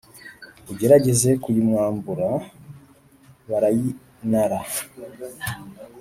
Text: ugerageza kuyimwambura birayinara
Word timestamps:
ugerageza 0.71 1.29
kuyimwambura 1.43 2.29
birayinara 3.45 4.59